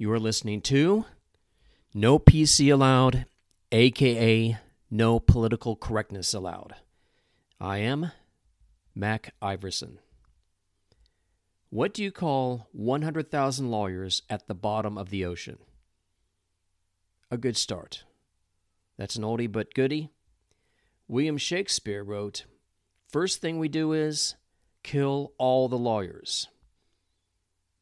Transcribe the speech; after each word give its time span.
You 0.00 0.12
are 0.12 0.20
listening 0.20 0.60
to 0.60 1.06
No 1.92 2.20
PC 2.20 2.72
Allowed, 2.72 3.26
aka 3.72 4.56
No 4.92 5.18
Political 5.18 5.74
Correctness 5.74 6.32
Allowed. 6.32 6.76
I 7.60 7.78
am 7.78 8.12
Mac 8.94 9.34
Iverson. 9.42 9.98
What 11.70 11.92
do 11.92 12.04
you 12.04 12.12
call 12.12 12.68
100,000 12.70 13.72
lawyers 13.72 14.22
at 14.30 14.46
the 14.46 14.54
bottom 14.54 14.96
of 14.96 15.10
the 15.10 15.24
ocean? 15.24 15.58
A 17.32 17.36
good 17.36 17.56
start. 17.56 18.04
That's 18.98 19.16
an 19.16 19.24
oldie 19.24 19.50
but 19.50 19.74
goodie. 19.74 20.10
William 21.08 21.38
Shakespeare 21.38 22.04
wrote, 22.04 22.44
First 23.08 23.40
thing 23.40 23.58
we 23.58 23.68
do 23.68 23.92
is 23.92 24.36
kill 24.84 25.32
all 25.38 25.68
the 25.68 25.76
lawyers. 25.76 26.46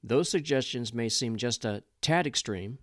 Those 0.07 0.29
suggestions 0.29 0.95
may 0.95 1.09
seem 1.09 1.35
just 1.35 1.65
a 1.65 1.83
tad 2.01 2.29
extreme, 2.29 2.79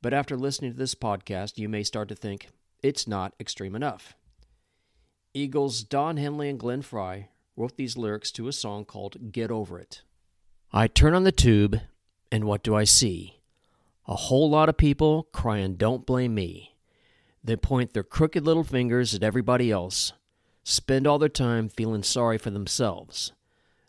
but 0.00 0.14
after 0.14 0.36
listening 0.36 0.70
to 0.70 0.78
this 0.78 0.94
podcast, 0.94 1.58
you 1.58 1.68
may 1.68 1.82
start 1.82 2.08
to 2.10 2.14
think 2.14 2.46
it's 2.80 3.08
not 3.08 3.34
extreme 3.40 3.74
enough. 3.74 4.14
Eagles 5.32 5.82
Don 5.82 6.16
Henley 6.16 6.48
and 6.48 6.60
Glenn 6.60 6.82
Frey 6.82 7.30
wrote 7.56 7.76
these 7.76 7.96
lyrics 7.96 8.30
to 8.30 8.46
a 8.46 8.52
song 8.52 8.84
called 8.84 9.32
Get 9.32 9.50
Over 9.50 9.80
It. 9.80 10.02
I 10.72 10.86
turn 10.86 11.12
on 11.12 11.24
the 11.24 11.32
tube, 11.32 11.80
and 12.30 12.44
what 12.44 12.62
do 12.62 12.72
I 12.72 12.84
see? 12.84 13.40
A 14.06 14.14
whole 14.14 14.48
lot 14.48 14.68
of 14.68 14.76
people 14.76 15.26
crying, 15.32 15.74
Don't 15.74 16.06
blame 16.06 16.36
me. 16.36 16.76
They 17.42 17.56
point 17.56 17.94
their 17.94 18.04
crooked 18.04 18.44
little 18.46 18.62
fingers 18.62 19.12
at 19.12 19.24
everybody 19.24 19.72
else, 19.72 20.12
spend 20.62 21.04
all 21.04 21.18
their 21.18 21.28
time 21.28 21.68
feeling 21.68 22.04
sorry 22.04 22.38
for 22.38 22.50
themselves. 22.50 23.32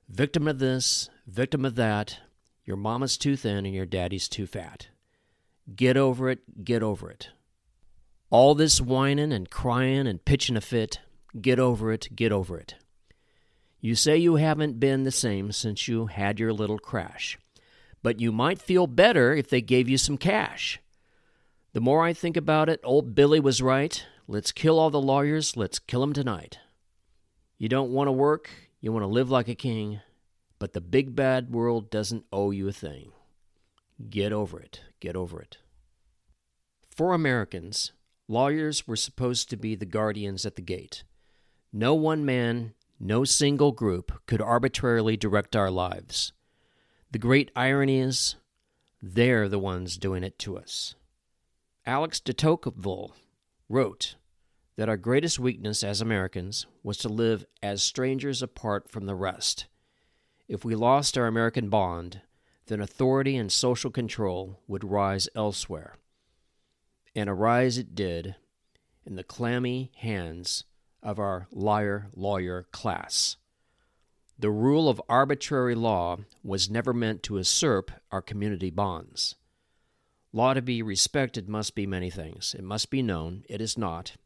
Victim 0.10 0.48
of 0.48 0.58
this, 0.58 1.12
victim 1.27 1.63
of 1.63 1.76
that, 1.76 2.22
your 2.66 2.78
mama's 2.78 3.18
too 3.18 3.36
thin 3.36 3.66
and 3.66 3.76
your 3.76 3.86
daddy's 3.86 4.28
too 4.28 4.48
fat. 4.48 4.88
Get 5.76 5.98
over 5.98 6.30
it, 6.30 6.64
get 6.64 6.84
over 6.84 7.10
it. 7.10 7.30
All 8.30 8.55
this 8.55 8.82
whining 8.82 9.32
and 9.32 9.49
crying 9.49 10.08
and 10.08 10.24
pitching 10.24 10.58
a 10.58 10.62
fit, 10.62 10.99
get 11.40 11.60
over 11.60 11.91
it, 11.91 12.16
get 12.16 12.32
over 12.32 12.58
it. 12.58 12.76
You 13.80 13.93
say 13.93 14.18
you 14.18 14.36
haven't 14.36 14.80
been 14.80 15.04
the 15.04 15.12
same 15.12 15.52
since 15.52 15.88
you 15.88 16.08
had 16.08 16.40
your 16.40 16.52
little 16.52 16.80
crash, 16.80 17.38
but 18.02 18.20
you 18.20 18.32
might 18.32 18.62
feel 18.62 18.88
better 18.88 19.34
if 19.34 19.48
they 19.48 19.62
gave 19.62 19.88
you 19.88 19.98
some 19.98 20.18
cash. 20.18 20.80
The 21.74 21.82
more 21.82 22.04
I 22.04 22.13
think 22.13 22.36
about 22.36 22.68
it, 22.68 22.80
old 22.84 23.13
Billy 23.13 23.40
was 23.40 23.62
right. 23.62 24.04
Let's 24.27 24.52
kill 24.52 24.80
all 24.80 24.90
the 24.90 24.99
lawyers, 24.99 25.55
let's 25.55 25.77
kill 25.77 26.02
'em 26.02 26.13
tonight. 26.13 26.58
You 27.60 27.70
don't 27.70 27.91
want 27.91 28.08
to 28.08 28.12
work, 28.12 28.49
you 28.82 28.91
want 28.91 29.04
to 29.04 29.08
live 29.08 29.30
like 29.30 29.48
a 29.48 29.55
king, 29.55 29.99
but 30.60 30.74
the 30.74 30.82
big 30.82 31.16
bad 31.16 31.52
world 31.52 31.90
doesn't 31.90 32.26
owe 32.32 32.52
you 32.52 32.68
a 32.68 32.72
thing. 32.72 33.12
Get 34.10 34.32
over 34.32 34.60
it. 34.60 34.82
Get 35.00 35.16
over 35.16 35.42
it. 35.42 35.58
For 36.90 37.14
Americans, 37.14 37.92
lawyers 38.28 38.88
were 38.88 38.96
supposed 38.96 39.50
to 39.50 39.58
be 39.58 39.76
the 39.76 39.86
guardians 39.86 40.46
at 40.46 40.56
the 40.56 40.62
gate. 40.62 41.04
No 41.74 41.94
one 41.94 42.26
man, 42.26 42.74
no 43.00 43.26
single 43.26 43.72
group 43.72 44.22
could 44.28 44.42
arbitrarily 44.42 45.18
direct 45.18 45.56
our 45.56 45.70
lives. 45.70 46.32
The 47.12 47.20
great 47.20 47.52
irony 47.56 48.00
is, 48.00 48.36
they're 49.02 49.50
the 49.50 49.60
ones 49.60 49.98
doing 49.98 50.24
it 50.24 50.40
to 50.40 50.58
us. 50.58 50.96
Alex 51.86 52.20
de 52.20 52.34
Tocqueville 52.34 53.14
wrote 53.70 54.16
that 54.78 54.90
our 54.90 54.98
greatest 54.98 55.40
weakness 55.40 55.84
as 55.84 56.02
Americans 56.02 56.66
was 56.84 56.98
to 56.98 57.10
live 57.10 57.46
as 57.62 57.84
strangers 57.84 58.42
apart 58.42 58.90
from 58.90 59.06
the 59.06 59.16
rest. 59.16 59.68
If 60.48 60.63
we 60.63 60.76
lost 60.76 61.18
our 61.18 61.27
American 61.27 61.70
bond, 61.70 62.21
then 62.68 62.82
authority 62.82 63.35
and 63.35 63.51
social 63.51 63.91
control 63.91 64.59
would 64.68 64.84
rise 64.84 65.28
elsewhere. 65.35 65.96
And 67.16 67.29
arise 67.29 67.78
it 67.78 67.96
did 67.96 68.35
in 69.06 69.16
the 69.16 69.24
clammy 69.24 69.91
hands 69.97 70.63
of 71.02 71.19
our 71.19 71.47
liar 71.52 72.09
lawyer 72.14 72.68
class. 72.72 73.38
The 74.38 74.52
rule 74.52 74.90
of 74.90 75.02
arbitrary 75.08 75.75
law 75.75 76.18
was 76.44 76.70
never 76.70 76.94
meant 76.94 77.24
to 77.24 77.38
usurp 77.38 77.91
our 78.12 78.22
community 78.22 78.70
bonds. 78.70 79.36
Law 80.34 80.53
to 80.53 80.62
be 80.62 80.81
respected 80.81 81.47
must 81.47 81.75
be 81.75 81.88
many 81.88 82.09
things. 82.09 82.53
It 82.58 82.64
must 82.64 82.90
be 82.90 83.02
known, 83.02 83.46
it 83.47 83.62
is 83.62 83.78
not, 83.78 84.18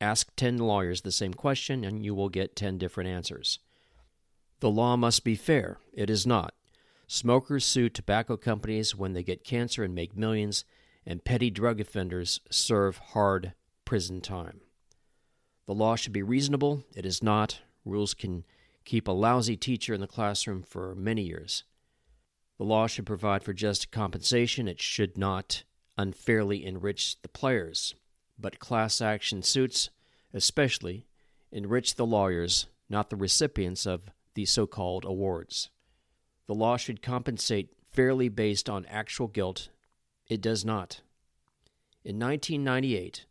Ask 0.00 0.34
10 0.36 0.58
lawyers 0.58 1.00
the 1.00 1.12
same 1.12 1.34
question 1.34 1.84
and 1.84 2.04
you 2.04 2.14
will 2.14 2.28
get 2.28 2.54
10 2.54 2.78
different 2.78 3.10
answers. 3.10 3.58
The 4.60 4.70
law 4.70 4.96
must 4.96 5.24
be 5.24 5.34
fair. 5.34 5.78
It 5.92 6.10
is 6.10 6.26
not. 6.26 6.54
Smokers 7.06 7.64
sue 7.64 7.88
tobacco 7.88 8.36
companies 8.36 8.94
when 8.94 9.12
they 9.12 9.22
get 9.22 9.44
cancer 9.44 9.84
and 9.84 9.94
make 9.94 10.16
millions, 10.16 10.64
and 11.06 11.24
petty 11.24 11.50
drug 11.50 11.80
offenders 11.80 12.40
serve 12.50 12.98
hard 12.98 13.54
prison 13.84 14.20
time. 14.20 14.60
The 15.66 15.74
law 15.74 15.96
should 15.96 16.12
be 16.12 16.22
reasonable. 16.22 16.84
It 16.94 17.06
is 17.06 17.22
not. 17.22 17.60
Rules 17.84 18.14
can 18.14 18.44
keep 18.84 19.08
a 19.08 19.12
lousy 19.12 19.56
teacher 19.56 19.94
in 19.94 20.00
the 20.00 20.06
classroom 20.06 20.62
for 20.62 20.94
many 20.94 21.22
years. 21.22 21.64
The 22.58 22.64
law 22.64 22.86
should 22.86 23.06
provide 23.06 23.42
for 23.42 23.52
just 23.52 23.90
compensation. 23.90 24.68
It 24.68 24.80
should 24.80 25.16
not 25.16 25.64
unfairly 25.96 26.64
enrich 26.64 27.20
the 27.22 27.28
players 27.28 27.94
but 28.38 28.58
class 28.58 29.00
action 29.00 29.42
suits, 29.42 29.90
especially, 30.32 31.06
enrich 31.50 31.96
the 31.96 32.06
lawyers, 32.06 32.66
not 32.88 33.10
the 33.10 33.16
recipients 33.16 33.86
of 33.86 34.10
the 34.38 34.44
so 34.44 34.68
called 34.68 35.04
awards. 35.04 35.68
The 36.46 36.54
law 36.54 36.76
should 36.76 37.02
compensate 37.02 37.72
fairly 37.90 38.28
based 38.28 38.70
on 38.70 38.86
actual 38.86 39.26
guilt. 39.26 39.70
It 40.28 40.40
does 40.40 40.64
not. 40.64 41.00
In 42.04 42.20
1998, 42.20 43.26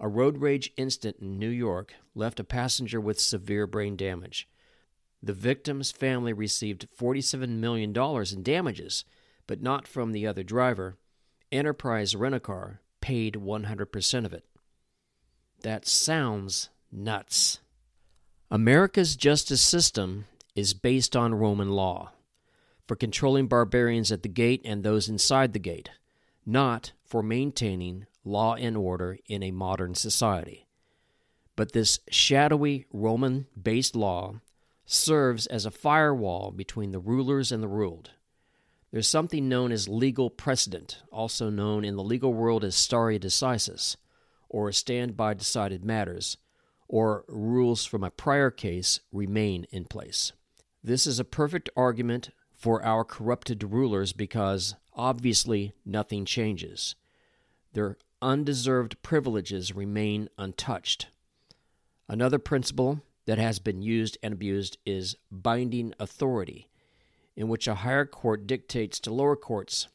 a 0.00 0.08
road 0.08 0.38
rage 0.38 0.72
incident 0.78 1.18
in 1.20 1.38
New 1.38 1.50
York 1.50 1.92
left 2.14 2.40
a 2.40 2.44
passenger 2.44 2.98
with 3.02 3.20
severe 3.20 3.66
brain 3.66 3.96
damage. 3.96 4.48
The 5.22 5.34
victim's 5.34 5.92
family 5.92 6.32
received 6.32 6.88
$47 6.98 7.58
million 7.58 7.94
in 7.94 8.42
damages, 8.42 9.04
but 9.46 9.60
not 9.60 9.86
from 9.86 10.12
the 10.12 10.26
other 10.26 10.42
driver. 10.42 10.96
Enterprise 11.52 12.16
Rent 12.16 12.34
a 12.34 12.40
Car 12.40 12.80
paid 13.02 13.34
100% 13.34 14.24
of 14.24 14.32
it. 14.32 14.46
That 15.60 15.86
sounds 15.86 16.70
nuts. 16.90 17.60
America's 18.50 19.14
justice 19.14 19.60
system 19.60 20.24
is 20.54 20.74
based 20.74 21.16
on 21.16 21.34
Roman 21.34 21.70
law 21.70 22.12
for 22.86 22.96
controlling 22.96 23.46
barbarians 23.46 24.10
at 24.10 24.22
the 24.22 24.28
gate 24.28 24.62
and 24.64 24.82
those 24.82 25.08
inside 25.08 25.52
the 25.52 25.58
gate, 25.58 25.90
not 26.44 26.92
for 27.04 27.22
maintaining 27.22 28.06
law 28.24 28.54
and 28.56 28.76
order 28.76 29.16
in 29.26 29.42
a 29.42 29.52
modern 29.52 29.94
society. 29.94 30.66
But 31.54 31.72
this 31.72 32.00
shadowy 32.10 32.86
Roman 32.92 33.46
based 33.60 33.94
law 33.94 34.40
serves 34.84 35.46
as 35.46 35.66
a 35.66 35.70
firewall 35.70 36.50
between 36.50 36.90
the 36.90 36.98
rulers 36.98 37.52
and 37.52 37.62
the 37.62 37.68
ruled. 37.68 38.10
There's 38.90 39.06
something 39.06 39.48
known 39.48 39.70
as 39.70 39.88
legal 39.88 40.30
precedent, 40.30 41.00
also 41.12 41.48
known 41.48 41.84
in 41.84 41.94
the 41.94 42.02
legal 42.02 42.34
world 42.34 42.64
as 42.64 42.74
stare 42.74 43.20
decisis, 43.20 43.96
or 44.48 44.72
stand 44.72 45.16
by 45.16 45.34
decided 45.34 45.84
matters, 45.84 46.38
or 46.88 47.24
rules 47.28 47.84
from 47.84 48.02
a 48.02 48.10
prior 48.10 48.50
case 48.50 48.98
remain 49.12 49.64
in 49.70 49.84
place. 49.84 50.32
This 50.82 51.06
is 51.06 51.18
a 51.18 51.24
perfect 51.24 51.68
argument 51.76 52.30
for 52.52 52.82
our 52.82 53.04
corrupted 53.04 53.62
rulers 53.64 54.12
because 54.12 54.74
obviously 54.94 55.74
nothing 55.84 56.24
changes. 56.24 56.94
Their 57.74 57.98
undeserved 58.22 59.02
privileges 59.02 59.74
remain 59.74 60.28
untouched. 60.38 61.08
Another 62.08 62.38
principle 62.38 63.02
that 63.26 63.38
has 63.38 63.58
been 63.58 63.82
used 63.82 64.18
and 64.22 64.34
abused 64.34 64.78
is 64.86 65.16
binding 65.30 65.94
authority 66.00 66.68
in 67.36 67.48
which 67.48 67.68
a 67.68 67.76
higher 67.76 68.04
court 68.04 68.46
dictates 68.46 68.98
to 69.00 69.12
lower 69.12 69.36
courts, 69.36 69.88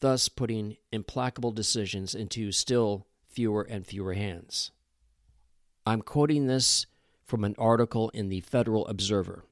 thus 0.00 0.28
putting 0.28 0.76
implacable 0.90 1.52
decisions 1.52 2.14
into 2.14 2.50
still 2.52 3.06
fewer 3.28 3.62
and 3.62 3.86
fewer 3.86 4.14
hands. 4.14 4.70
I'm 5.84 6.02
quoting 6.02 6.46
this 6.46 6.86
from 7.24 7.44
an 7.44 7.54
article 7.58 8.08
in 8.10 8.28
the 8.28 8.40
Federal 8.40 8.86
Observer. 8.86 9.44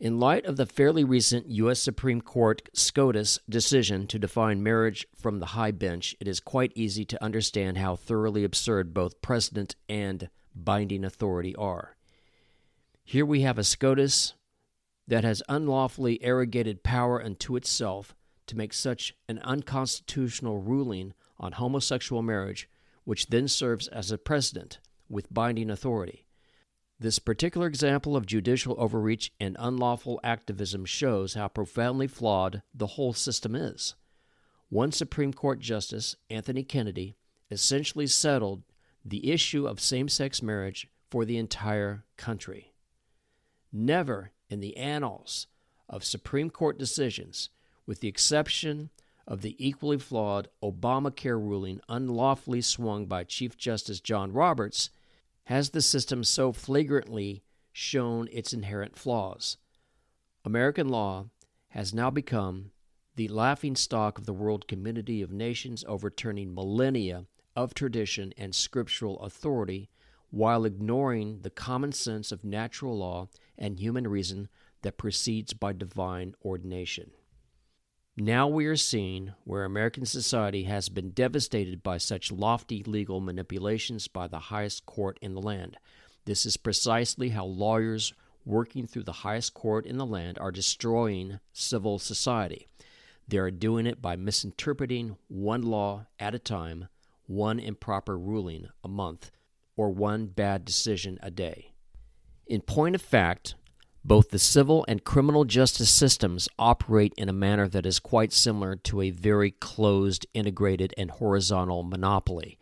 In 0.00 0.18
light 0.18 0.46
of 0.46 0.56
the 0.56 0.64
fairly 0.64 1.04
recent 1.04 1.50
U.S. 1.50 1.78
Supreme 1.78 2.22
Court 2.22 2.70
SCOTUS 2.72 3.38
decision 3.50 4.06
to 4.06 4.18
define 4.18 4.62
marriage 4.62 5.06
from 5.14 5.40
the 5.40 5.52
high 5.52 5.72
bench, 5.72 6.16
it 6.18 6.26
is 6.26 6.40
quite 6.40 6.72
easy 6.74 7.04
to 7.04 7.22
understand 7.22 7.76
how 7.76 7.96
thoroughly 7.96 8.42
absurd 8.42 8.94
both 8.94 9.20
precedent 9.20 9.76
and 9.90 10.30
binding 10.54 11.04
authority 11.04 11.54
are. 11.56 11.96
Here 13.04 13.26
we 13.26 13.42
have 13.42 13.58
a 13.58 13.62
SCOTUS 13.62 14.32
that 15.06 15.22
has 15.22 15.42
unlawfully 15.50 16.18
arrogated 16.24 16.82
power 16.82 17.22
unto 17.22 17.54
itself 17.56 18.14
to 18.46 18.56
make 18.56 18.72
such 18.72 19.14
an 19.28 19.38
unconstitutional 19.40 20.62
ruling 20.62 21.12
on 21.38 21.52
homosexual 21.52 22.22
marriage, 22.22 22.70
which 23.04 23.26
then 23.26 23.48
serves 23.48 23.86
as 23.88 24.10
a 24.10 24.16
precedent 24.16 24.78
with 25.10 25.30
binding 25.30 25.68
authority. 25.68 26.24
This 27.00 27.18
particular 27.18 27.66
example 27.66 28.14
of 28.14 28.26
judicial 28.26 28.76
overreach 28.78 29.32
and 29.40 29.56
unlawful 29.58 30.20
activism 30.22 30.84
shows 30.84 31.32
how 31.32 31.48
profoundly 31.48 32.06
flawed 32.06 32.60
the 32.74 32.88
whole 32.88 33.14
system 33.14 33.54
is. 33.54 33.94
one 34.68 34.92
Supreme 34.92 35.32
Court 35.32 35.60
Justice, 35.60 36.14
Anthony 36.28 36.62
Kennedy, 36.62 37.16
essentially 37.50 38.06
settled 38.06 38.62
the 39.02 39.32
issue 39.32 39.66
of 39.66 39.80
same 39.80 40.10
sex 40.10 40.42
marriage 40.42 40.88
for 41.10 41.24
the 41.24 41.38
entire 41.38 42.04
country. 42.18 42.74
Never 43.72 44.32
in 44.50 44.60
the 44.60 44.76
annals 44.76 45.46
of 45.88 46.04
Supreme 46.04 46.50
Court 46.50 46.78
decisions, 46.78 47.48
with 47.86 48.00
the 48.00 48.08
exception 48.08 48.90
of 49.26 49.40
the 49.40 49.56
equally 49.58 49.98
flawed 49.98 50.48
Obamacare 50.62 51.40
ruling 51.40 51.80
unlawfully 51.88 52.60
swung 52.60 53.06
by 53.06 53.24
Chief 53.24 53.56
Justice 53.56 54.00
John 54.00 54.34
Roberts, 54.34 54.90
has 55.44 55.70
the 55.70 55.82
system 55.82 56.22
so 56.24 56.52
flagrantly 56.52 57.42
shown 57.72 58.28
its 58.32 58.52
inherent 58.52 58.96
flaws. 58.96 59.56
American 60.44 60.88
law 60.88 61.26
has 61.68 61.94
now 61.94 62.10
become 62.10 62.70
the 63.16 63.28
laughing 63.28 63.76
stock 63.76 64.18
of 64.18 64.26
the 64.26 64.32
world 64.32 64.66
community 64.66 65.22
of 65.22 65.32
nations, 65.32 65.84
overturning 65.86 66.54
millennia 66.54 67.26
of 67.56 67.74
tradition 67.74 68.32
and 68.38 68.54
scriptural 68.54 69.18
authority 69.20 69.90
while 70.30 70.64
ignoring 70.64 71.40
the 71.42 71.50
common 71.50 71.92
sense 71.92 72.30
of 72.32 72.44
natural 72.44 72.96
law 72.96 73.28
and 73.58 73.78
human 73.78 74.06
reason 74.06 74.48
that 74.82 74.96
proceeds 74.96 75.52
by 75.52 75.72
divine 75.72 76.34
ordination. 76.44 77.10
Now 78.20 78.48
we 78.48 78.66
are 78.66 78.76
seeing 78.76 79.32
where 79.44 79.64
American 79.64 80.04
society 80.04 80.64
has 80.64 80.90
been 80.90 81.12
devastated 81.12 81.82
by 81.82 81.96
such 81.96 82.30
lofty 82.30 82.82
legal 82.82 83.18
manipulations 83.18 84.08
by 84.08 84.28
the 84.28 84.38
highest 84.38 84.84
court 84.84 85.18
in 85.22 85.32
the 85.32 85.40
land. 85.40 85.78
This 86.26 86.44
is 86.44 86.58
precisely 86.58 87.30
how 87.30 87.46
lawyers 87.46 88.12
working 88.44 88.86
through 88.86 89.04
the 89.04 89.12
highest 89.24 89.54
court 89.54 89.86
in 89.86 89.96
the 89.96 90.04
land 90.04 90.38
are 90.38 90.50
destroying 90.50 91.40
civil 91.54 91.98
society. 91.98 92.68
They 93.26 93.38
are 93.38 93.50
doing 93.50 93.86
it 93.86 94.02
by 94.02 94.16
misinterpreting 94.16 95.16
one 95.28 95.62
law 95.62 96.04
at 96.18 96.34
a 96.34 96.38
time, 96.38 96.88
one 97.26 97.58
improper 97.58 98.18
ruling 98.18 98.68
a 98.84 98.88
month, 98.88 99.30
or 99.78 99.88
one 99.88 100.26
bad 100.26 100.66
decision 100.66 101.18
a 101.22 101.30
day. 101.30 101.72
In 102.46 102.60
point 102.60 102.94
of 102.94 103.00
fact, 103.00 103.54
both 104.04 104.30
the 104.30 104.38
civil 104.38 104.84
and 104.88 105.04
criminal 105.04 105.44
justice 105.44 105.90
systems 105.90 106.48
operate 106.58 107.12
in 107.16 107.28
a 107.28 107.34
manner 107.34 107.68
that 107.68 107.84
is 107.84 107.98
quite 107.98 108.32
similar 108.32 108.74
to 108.74 109.02
a 109.02 109.10
very 109.10 109.50
closed, 109.50 110.26
integrated, 110.32 110.94
and 110.96 111.10
horizontal 111.10 111.82
monopoly. 111.82 112.58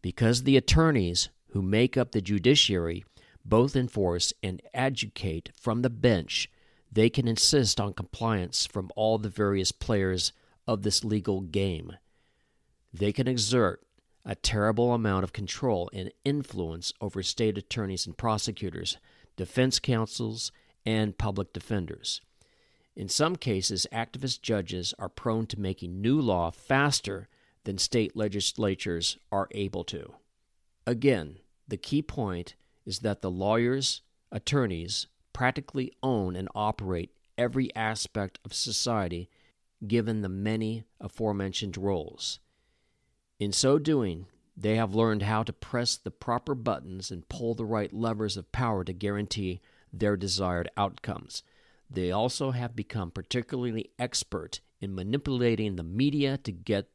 Because 0.00 0.42
the 0.42 0.56
attorneys 0.56 1.28
who 1.50 1.62
make 1.62 1.96
up 1.96 2.12
the 2.12 2.20
judiciary 2.20 3.04
both 3.44 3.76
enforce 3.76 4.32
and 4.42 4.60
adjudicate 4.74 5.50
from 5.54 5.82
the 5.82 5.90
bench, 5.90 6.50
they 6.90 7.08
can 7.08 7.28
insist 7.28 7.80
on 7.80 7.92
compliance 7.92 8.66
from 8.66 8.90
all 8.96 9.18
the 9.18 9.28
various 9.28 9.72
players 9.72 10.32
of 10.66 10.82
this 10.82 11.04
legal 11.04 11.40
game. 11.40 11.96
They 12.92 13.12
can 13.12 13.28
exert 13.28 13.82
a 14.24 14.34
terrible 14.34 14.92
amount 14.92 15.24
of 15.24 15.32
control 15.32 15.90
and 15.92 16.12
influence 16.24 16.92
over 17.00 17.22
state 17.22 17.58
attorneys 17.58 18.06
and 18.06 18.16
prosecutors, 18.16 18.98
defense 19.36 19.78
counsels, 19.78 20.52
and 20.84 21.18
public 21.18 21.52
defenders. 21.52 22.20
In 22.94 23.08
some 23.08 23.36
cases, 23.36 23.86
activist 23.92 24.42
judges 24.42 24.94
are 24.98 25.08
prone 25.08 25.46
to 25.46 25.60
making 25.60 26.00
new 26.00 26.20
law 26.20 26.50
faster 26.50 27.28
than 27.64 27.78
state 27.78 28.16
legislatures 28.16 29.18
are 29.30 29.48
able 29.52 29.84
to. 29.84 30.14
Again, 30.86 31.38
the 31.66 31.76
key 31.76 32.02
point 32.02 32.54
is 32.84 32.98
that 33.00 33.22
the 33.22 33.30
lawyers, 33.30 34.02
attorneys, 34.30 35.06
practically 35.32 35.92
own 36.02 36.36
and 36.36 36.48
operate 36.54 37.10
every 37.38 37.74
aspect 37.74 38.38
of 38.44 38.52
society 38.52 39.30
given 39.86 40.20
the 40.20 40.28
many 40.28 40.84
aforementioned 41.00 41.76
roles. 41.76 42.40
In 43.38 43.52
so 43.52 43.78
doing, 43.78 44.26
they 44.56 44.76
have 44.76 44.94
learned 44.94 45.22
how 45.22 45.42
to 45.42 45.52
press 45.52 45.96
the 45.96 46.10
proper 46.10 46.54
buttons 46.54 47.10
and 47.10 47.28
pull 47.28 47.54
the 47.54 47.64
right 47.64 47.92
levers 47.92 48.36
of 48.36 48.52
power 48.52 48.84
to 48.84 48.92
guarantee 48.92 49.60
their 49.92 50.16
desired 50.16 50.70
outcomes. 50.76 51.42
They 51.90 52.10
also 52.10 52.52
have 52.52 52.74
become 52.74 53.10
particularly 53.10 53.90
expert 53.98 54.60
in 54.80 54.94
manipulating 54.94 55.76
the 55.76 55.82
media 55.82 56.38
to 56.38 56.52
get 56.52 56.88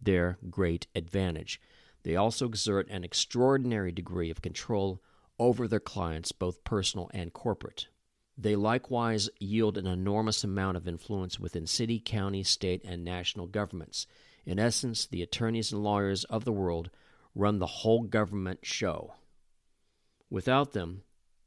their 0.00 0.38
great 0.48 0.86
advantage. 0.94 1.60
They 2.02 2.16
also 2.16 2.46
exert 2.46 2.88
an 2.88 3.04
extraordinary 3.04 3.92
degree 3.92 4.30
of 4.30 4.42
control 4.42 5.02
over 5.38 5.68
their 5.68 5.80
clients, 5.80 6.32
both 6.32 6.64
personal 6.64 7.10
and 7.12 7.32
corporate. 7.32 7.88
They 8.36 8.56
likewise 8.56 9.28
yield 9.40 9.76
an 9.76 9.86
enormous 9.86 10.44
amount 10.44 10.76
of 10.76 10.86
influence 10.86 11.40
within 11.40 11.66
city, 11.66 11.98
county, 11.98 12.44
state, 12.44 12.82
and 12.84 13.04
national 13.04 13.48
governments. 13.48 14.06
In 14.46 14.58
essence, 14.58 15.06
the 15.06 15.22
attorneys 15.22 15.72
and 15.72 15.82
lawyers 15.82 16.24
of 16.24 16.44
the 16.44 16.52
world 16.52 16.90
run 17.34 17.58
the 17.58 17.66
whole 17.66 18.02
government 18.02 18.60
show. 18.62 19.14
Without 20.30 20.72
them, 20.72 21.02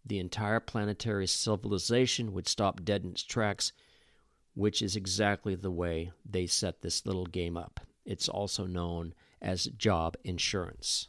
the 0.06 0.19
entire 0.19 0.59
planetary 0.59 1.27
civilization 1.27 2.33
would 2.33 2.48
stop 2.48 2.83
dead 2.83 3.03
in 3.03 3.12
its 3.12 3.24
tracks, 3.24 3.71
which 4.53 4.81
is 4.81 4.95
exactly 4.95 5.56
the 5.56 5.71
way 5.71 6.12
they 6.30 6.48
set 6.48 6.81
this 6.81 7.06
little 7.06 7.25
game 7.25 7.56
up. 7.56 7.80
It's 8.06 8.27
also 8.27 8.65
known 8.65 9.13
as 9.42 9.65
job 9.77 10.18
insurance. 10.24 11.07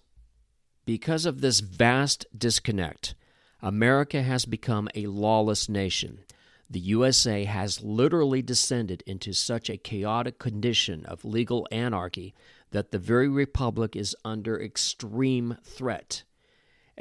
Because 0.84 1.26
of 1.26 1.40
this 1.40 1.60
vast 1.60 2.26
disconnect, 2.36 3.14
America 3.60 4.22
has 4.22 4.44
become 4.44 4.88
a 4.94 5.06
lawless 5.06 5.68
nation. 5.68 6.18
The 6.68 6.80
USA 6.80 7.44
has 7.44 7.82
literally 7.82 8.42
descended 8.42 9.02
into 9.06 9.32
such 9.32 9.70
a 9.70 9.76
chaotic 9.76 10.38
condition 10.38 11.06
of 11.06 11.24
legal 11.24 11.68
anarchy 11.70 12.34
that 12.72 12.90
the 12.90 12.98
very 12.98 13.28
republic 13.28 13.94
is 13.94 14.16
under 14.24 14.60
extreme 14.60 15.56
threat. 15.62 16.24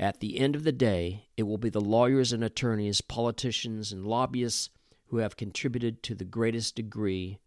At 0.01 0.19
the 0.19 0.39
end 0.39 0.55
of 0.55 0.63
the 0.63 0.71
day, 0.71 1.27
it 1.37 1.43
will 1.43 1.59
be 1.59 1.69
the 1.69 1.79
lawyers 1.79 2.33
and 2.33 2.43
attorneys, 2.43 3.01
politicians, 3.01 3.91
and 3.91 4.03
lobbyists 4.03 4.71
who 5.09 5.17
have 5.17 5.37
contributed 5.37 6.01
to 6.01 6.15
the 6.15 6.25
greatest 6.25 6.75
degree 6.75 7.37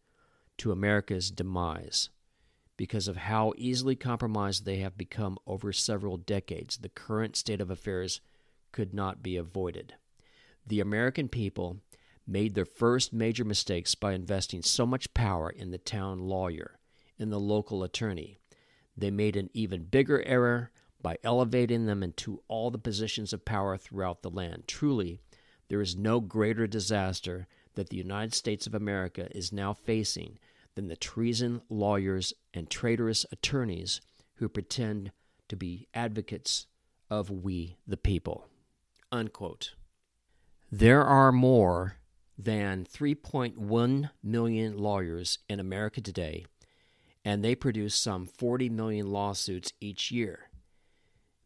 to 0.58 0.70
America's 0.70 1.32
demise. 1.32 2.10
Because 2.76 3.08
of 3.08 3.16
how 3.16 3.54
easily 3.56 3.96
compromised 3.96 4.64
they 4.64 4.76
have 4.76 4.96
become 4.96 5.36
over 5.48 5.72
several 5.72 6.16
decades, 6.16 6.76
the 6.76 6.88
current 6.88 7.34
state 7.34 7.60
of 7.60 7.70
affairs 7.70 8.20
could 8.70 8.94
not 8.94 9.20
be 9.20 9.36
avoided. 9.36 9.94
The 10.64 10.78
American 10.78 11.28
people 11.28 11.80
made 12.24 12.54
their 12.54 12.64
first 12.64 13.12
major 13.12 13.44
mistakes 13.44 13.96
by 13.96 14.12
investing 14.12 14.62
so 14.62 14.86
much 14.86 15.12
power 15.12 15.50
in 15.50 15.72
the 15.72 15.78
town 15.78 16.20
lawyer, 16.20 16.78
in 17.18 17.30
the 17.30 17.40
local 17.40 17.82
attorney. 17.82 18.38
They 18.96 19.10
made 19.10 19.34
an 19.36 19.50
even 19.54 19.86
bigger 19.86 20.22
error 20.22 20.70
by 21.04 21.18
elevating 21.22 21.84
them 21.84 22.02
into 22.02 22.40
all 22.48 22.70
the 22.70 22.78
positions 22.78 23.34
of 23.34 23.44
power 23.44 23.76
throughout 23.76 24.22
the 24.22 24.30
land. 24.30 24.64
Truly, 24.66 25.20
there 25.68 25.82
is 25.82 25.94
no 25.94 26.18
greater 26.18 26.66
disaster 26.66 27.46
that 27.74 27.90
the 27.90 27.98
United 27.98 28.32
States 28.32 28.66
of 28.66 28.74
America 28.74 29.28
is 29.36 29.52
now 29.52 29.74
facing 29.74 30.38
than 30.74 30.88
the 30.88 30.96
treason 30.96 31.60
lawyers 31.68 32.32
and 32.54 32.70
traitorous 32.70 33.26
attorneys 33.30 34.00
who 34.36 34.48
pretend 34.48 35.12
to 35.46 35.56
be 35.56 35.86
advocates 35.92 36.66
of 37.10 37.30
we 37.30 37.76
the 37.86 37.98
people. 37.98 38.48
Unquote. 39.12 39.74
There 40.72 41.04
are 41.04 41.32
more 41.32 41.98
than 42.38 42.86
3.1 42.90 44.10
million 44.22 44.78
lawyers 44.78 45.38
in 45.50 45.60
America 45.60 46.00
today, 46.00 46.46
and 47.26 47.44
they 47.44 47.54
produce 47.54 47.94
some 47.94 48.26
40 48.26 48.70
million 48.70 49.10
lawsuits 49.10 49.74
each 49.82 50.10
year 50.10 50.48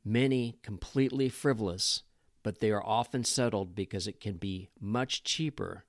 many 0.09 0.59
completely 0.63 1.29
frivolous, 1.29 2.03
but 2.43 2.61
they 2.61 2.71
are 2.71 2.85
often 2.85 3.25
settled 3.25 3.75
because 3.75 4.07
it 4.07 4.21
can 4.21 4.37
be 4.37 4.71
much 4.81 5.23
cheaper 5.23 5.85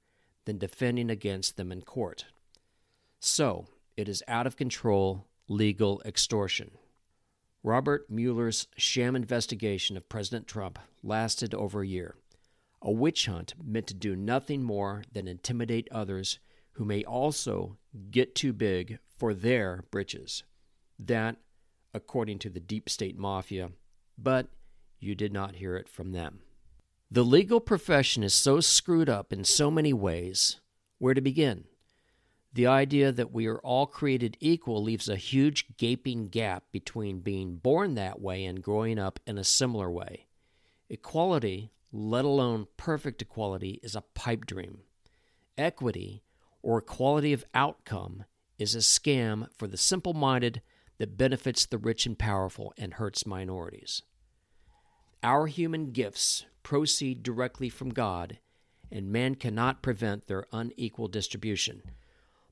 than 0.45 0.57
defending 0.57 1.09
against 1.09 1.57
them 1.57 1.71
in 1.71 1.81
court. 1.81 2.25
So, 3.19 3.67
it 3.95 4.07
is 4.09 4.23
out 4.27 4.47
of 4.47 4.57
control 4.57 5.27
legal 5.47 6.01
extortion. 6.05 6.71
Robert 7.63 8.09
Mueller's 8.09 8.67
sham 8.77 9.15
investigation 9.15 9.97
of 9.97 10.07
President 10.07 10.47
Trump 10.47 10.79
lasted 11.03 11.53
over 11.53 11.81
a 11.81 11.87
year, 11.87 12.15
a 12.81 12.91
witch 12.91 13.25
hunt 13.25 13.53
meant 13.61 13.87
to 13.87 13.93
do 13.93 14.15
nothing 14.15 14.63
more 14.63 15.03
than 15.11 15.27
intimidate 15.27 15.87
others 15.91 16.39
who 16.73 16.85
may 16.85 17.03
also 17.03 17.77
get 18.09 18.35
too 18.35 18.53
big 18.53 18.99
for 19.17 19.33
their 19.33 19.83
britches. 19.91 20.43
That, 20.97 21.35
according 21.93 22.39
to 22.39 22.49
the 22.49 22.61
deep 22.61 22.89
state 22.89 23.17
mafia, 23.17 23.71
but 24.21 24.47
you 24.99 25.15
did 25.15 25.31
not 25.31 25.55
hear 25.55 25.75
it 25.75 25.87
from 25.87 26.11
them. 26.11 26.39
The 27.11 27.23
legal 27.23 27.59
profession 27.59 28.23
is 28.23 28.33
so 28.33 28.59
screwed 28.59 29.09
up 29.09 29.33
in 29.33 29.43
so 29.43 29.71
many 29.71 29.93
ways. 29.93 30.59
Where 30.99 31.13
to 31.13 31.21
begin? 31.21 31.65
The 32.53 32.67
idea 32.67 33.11
that 33.11 33.31
we 33.31 33.47
are 33.47 33.59
all 33.59 33.85
created 33.85 34.37
equal 34.39 34.83
leaves 34.83 35.07
a 35.07 35.15
huge 35.15 35.77
gaping 35.77 36.27
gap 36.27 36.63
between 36.71 37.19
being 37.19 37.57
born 37.57 37.95
that 37.95 38.19
way 38.19 38.45
and 38.45 38.61
growing 38.61 38.99
up 38.99 39.19
in 39.25 39.37
a 39.37 39.43
similar 39.43 39.89
way. 39.89 40.25
Equality, 40.89 41.71
let 41.91 42.25
alone 42.25 42.67
perfect 42.75 43.21
equality, 43.21 43.79
is 43.83 43.95
a 43.95 44.03
pipe 44.13 44.45
dream. 44.45 44.79
Equity, 45.57 46.23
or 46.61 46.79
equality 46.79 47.33
of 47.33 47.45
outcome, 47.53 48.25
is 48.57 48.75
a 48.75 48.79
scam 48.79 49.47
for 49.57 49.67
the 49.67 49.77
simple 49.77 50.13
minded 50.13 50.61
that 50.99 51.17
benefits 51.17 51.65
the 51.65 51.77
rich 51.77 52.05
and 52.05 52.19
powerful 52.19 52.73
and 52.77 52.93
hurts 52.93 53.25
minorities. 53.25 54.03
Our 55.23 55.47
human 55.47 55.91
gifts 55.91 56.45
proceed 56.61 57.23
directly 57.23 57.69
from 57.69 57.89
God, 57.89 58.37
and 58.91 59.11
man 59.11 59.35
cannot 59.35 59.81
prevent 59.81 60.27
their 60.27 60.45
unequal 60.51 61.07
distribution. 61.07 61.81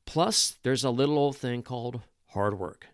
Plus, 0.06 0.58
there's 0.64 0.84
a 0.84 0.90
little 0.90 1.18
old 1.18 1.38
thing 1.38 1.62
called 1.62 2.02
hard 2.28 2.58
work. 2.58 2.88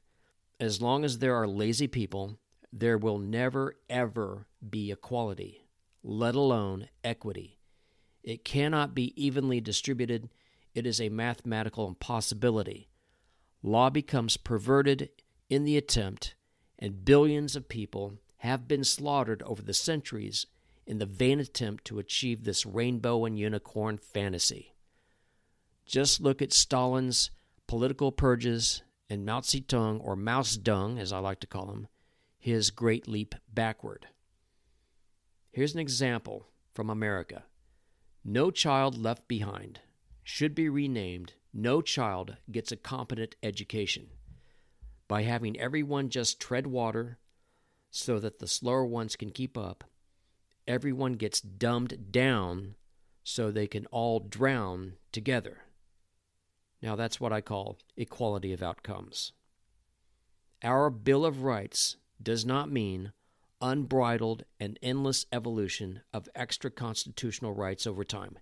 As 0.60 0.82
long 0.82 1.06
as 1.06 1.20
there 1.20 1.36
are 1.36 1.48
lazy 1.48 1.88
people, 1.88 2.40
there 2.72 2.98
will 2.98 3.20
never, 3.20 3.76
ever 3.90 4.48
be 4.68 4.92
equality, 4.92 5.68
let 6.04 6.36
alone 6.36 6.90
equity. 7.04 7.60
It 8.24 8.46
cannot 8.46 8.96
be 8.96 9.14
evenly 9.22 9.62
distributed, 9.62 10.30
it 10.74 10.88
is 10.88 11.00
a 11.00 11.10
mathematical 11.10 11.88
impossibility. 11.88 12.90
Law 13.62 13.90
becomes 13.90 14.38
perverted 14.38 15.10
in 15.50 15.64
the 15.64 15.78
attempt, 15.78 16.36
and 16.80 17.06
billions 17.06 17.56
of 17.56 17.70
people 17.70 18.18
have 18.38 18.68
been 18.68 18.84
slaughtered 18.84 19.42
over 19.44 19.62
the 19.62 19.74
centuries 19.74 20.48
in 20.86 20.98
the 20.98 21.06
vain 21.06 21.40
attempt 21.40 21.86
to 21.86 22.00
achieve 22.00 22.44
this 22.44 22.66
rainbow 22.66 23.26
and 23.26 23.40
unicorn 23.40 23.98
fantasy. 23.98 24.74
Just 25.86 26.22
look 26.22 26.42
at 26.42 26.54
Stalin's 26.54 27.32
political 27.68 28.12
purges 28.12 28.84
and 29.10 29.26
Mao 29.26 29.42
Zedong, 29.42 30.00
or 30.04 30.16
Mouse 30.16 30.56
Dung 30.56 30.98
as 30.98 31.14
I 31.14 31.20
like 31.20 31.40
to 31.42 31.48
call 31.48 31.72
him, 31.72 31.88
his 32.40 32.72
great 32.72 33.08
leap 33.08 33.36
backward. 33.54 34.08
Here's 35.52 35.74
an 35.74 35.80
example 35.80 36.48
from 36.74 36.90
America 36.90 37.44
No 38.26 38.50
Child 38.50 38.98
Left 38.98 39.28
Behind 39.28 39.82
should 40.24 40.56
be 40.56 40.68
renamed 40.68 41.34
No 41.54 41.82
Child 41.82 42.38
Gets 42.52 42.72
a 42.72 42.78
Competent 42.78 43.36
Education 43.44 44.08
by 45.08 45.24
having 45.24 45.60
everyone 45.60 46.10
just 46.10 46.40
tread 46.40 46.68
water 46.68 47.20
so 47.92 48.20
that 48.20 48.40
the 48.40 48.48
slower 48.48 48.86
ones 48.86 49.16
can 49.16 49.30
keep 49.30 49.58
up. 49.58 49.84
Everyone 50.68 51.14
gets 51.14 51.42
dumbed 51.42 52.12
down 52.12 52.76
so 53.24 53.52
they 53.52 53.68
can 53.68 53.86
all 53.88 54.20
drown 54.20 54.94
together. 55.12 55.60
Now, 56.82 56.96
that's 56.96 57.20
what 57.20 57.32
I 57.32 57.42
call 57.42 57.78
equality 57.96 58.52
of 58.52 58.64
outcomes. 58.64 59.32
Our 60.64 60.90
Bill 60.90 61.26
of 61.26 61.44
Rights 61.44 61.98
does 62.22 62.46
not 62.46 62.72
mean 62.72 63.14
unbridled 63.62 64.44
and 64.60 64.78
endless 64.82 65.26
evolution 65.32 66.02
of 66.14 66.28
extra 66.36 66.70
constitutional 66.70 67.54
rights 67.54 67.88
over 67.88 68.04
time. 68.04 68.38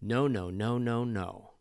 No, 0.00 0.26
no, 0.26 0.50
no, 0.50 0.78
no, 0.78 1.04
no. 1.04 1.52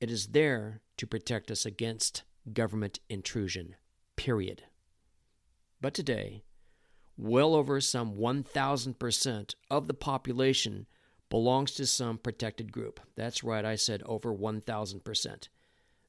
It 0.00 0.10
is 0.10 0.28
there 0.28 0.80
to 0.96 1.06
protect 1.06 1.50
us 1.50 1.66
against 1.66 2.22
government 2.52 3.00
intrusion, 3.08 3.76
period. 4.16 4.64
But 5.80 5.94
today, 5.94 6.44
well 7.16 7.54
over 7.54 7.80
some 7.80 8.14
1,000% 8.14 9.54
of 9.70 9.86
the 9.86 9.94
population 9.94 10.86
belongs 11.30 11.72
to 11.72 11.86
some 11.86 12.18
protected 12.18 12.72
group. 12.72 13.00
That's 13.16 13.42
right, 13.44 13.64
I 13.64 13.76
said 13.76 14.02
over 14.04 14.32
1,000%. 14.32 15.48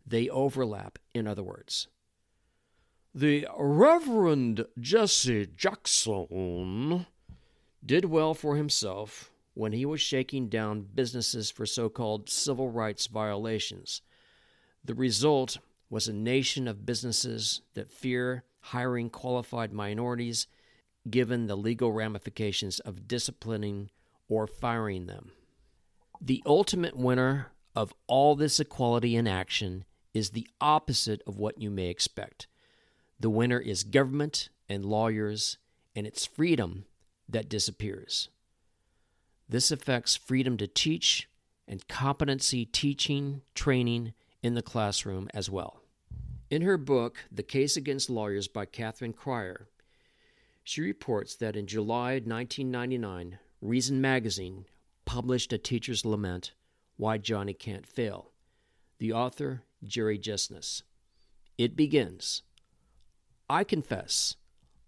They 0.06 0.30
overlap, 0.30 1.00
in 1.14 1.28
other 1.28 1.44
words. 1.44 1.88
The 3.14 3.48
Reverend 3.58 4.66
Jesse 4.80 5.48
Jackson 5.56 7.06
did 7.84 8.06
well 8.06 8.34
for 8.34 8.56
himself 8.56 9.32
when 9.54 9.72
he 9.72 9.86
was 9.86 10.02
shaking 10.02 10.50
down 10.50 10.88
businesses 10.94 11.50
for 11.50 11.66
so 11.66 11.88
called 11.88 12.30
civil 12.30 12.70
rights 12.70 13.08
violations. 13.08 14.02
The 14.84 14.94
result 14.94 15.58
was 15.90 16.08
a 16.08 16.14
nation 16.14 16.68
of 16.68 16.86
businesses 16.86 17.62
that 17.74 17.90
fear 17.90 18.44
hiring 18.60 19.10
qualified 19.10 19.72
minorities 19.72 20.48
given 21.10 21.46
the 21.46 21.56
legal 21.56 21.92
ramifications 21.92 22.80
of 22.80 23.08
disciplining 23.08 23.90
or 24.28 24.48
firing 24.48 25.06
them. 25.06 25.32
The 26.20 26.42
ultimate 26.46 26.98
winner 26.98 27.52
of 27.76 27.94
all 28.08 28.36
this 28.36 28.60
equality 28.60 29.16
in 29.16 29.28
action 29.28 29.86
is 30.14 30.32
the 30.32 30.48
opposite 30.60 31.22
of 31.28 31.38
what 31.38 31.62
you 31.62 31.70
may 31.70 31.88
expect. 31.88 32.48
The 33.20 33.30
winner 33.30 33.60
is 33.60 33.84
government 33.84 34.50
and 34.68 34.86
lawyers, 34.86 35.58
and 35.96 36.08
it's 36.08 36.26
freedom 36.26 36.86
that 37.30 37.50
disappears. 37.50 38.30
This 39.48 39.72
affects 39.72 40.16
freedom 40.16 40.58
to 40.58 40.68
teach 40.68 41.30
and 41.68 41.88
competency 41.88 42.66
teaching, 42.66 43.42
training 43.54 44.14
in 44.46 44.54
the 44.54 44.62
classroom 44.62 45.28
as 45.34 45.50
well. 45.50 45.82
In 46.52 46.62
her 46.62 46.78
book, 46.78 47.18
The 47.32 47.42
Case 47.42 47.76
Against 47.76 48.12
Lawyers 48.12 48.48
by 48.48 48.66
Catherine 48.66 49.12
Crier, 49.12 49.70
she 50.64 50.82
reports 50.82 51.34
that 51.38 51.56
in 51.56 51.66
July 51.66 52.20
1999, 52.24 53.40
Reason 53.60 54.00
Magazine 54.00 54.66
published 55.04 55.52
A 55.52 55.58
Teacher's 55.58 56.06
Lament 56.06 56.54
Why 56.96 57.18
Johnny 57.18 57.56
Can't 57.56 57.88
Fail. 57.88 58.34
The 59.00 59.14
author, 59.14 59.64
Jerry 59.84 60.20
Jesness. 60.20 60.84
It 61.58 61.76
begins 61.76 62.44
I 63.50 63.64
confess, 63.64 64.36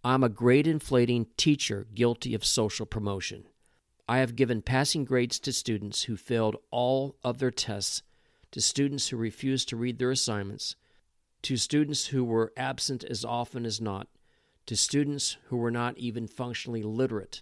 I'm 0.04 0.24
a 0.24 0.30
grade 0.30 0.68
inflating 0.68 1.26
teacher 1.36 1.88
guilty 1.96 2.36
of 2.36 2.46
social 2.46 2.86
promotion. 2.86 3.46
I 4.08 4.20
have 4.20 4.36
given 4.36 4.62
passing 4.62 5.04
grades 5.04 5.40
to 5.40 5.52
students 5.52 6.04
who 6.04 6.16
failed 6.16 6.58
all 6.70 7.16
of 7.24 7.40
their 7.40 7.50
tests, 7.50 8.04
to 8.52 8.62
students 8.62 9.10
who 9.10 9.18
refused 9.18 9.70
to 9.70 9.78
read 9.78 10.00
their 10.00 10.12
assignments, 10.12 10.76
to 11.44 11.58
students 11.58 12.08
who 12.08 12.24
were 12.24 12.54
absent 12.58 13.04
as 13.04 13.24
often 13.24 13.66
as 13.66 13.80
not, 13.82 14.08
to 14.66 14.76
students 14.76 15.38
who 15.46 15.58
were 15.58 15.72
not 15.72 15.98
even 15.98 16.28
functionally 16.28 16.84
literate. 16.84 17.42